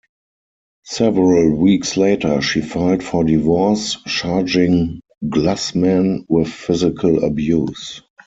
[0.85, 8.01] Several weeks later, she filed for divorce, charging Glusman with physical abuse.